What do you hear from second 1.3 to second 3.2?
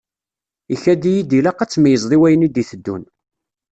ilaq ad tmeyyzeḍ i wayen i d-iteddun.